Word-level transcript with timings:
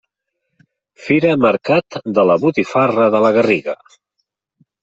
Fira 1.07 1.35
Mercat 1.45 1.99
de 2.19 2.25
la 2.31 2.39
Botifarra 2.47 3.09
de 3.17 3.23
la 3.27 3.33
Garriga. 3.39 3.81